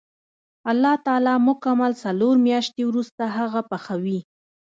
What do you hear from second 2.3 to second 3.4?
میاشتې وروسته